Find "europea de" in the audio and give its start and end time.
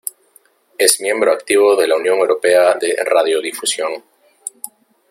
2.17-2.95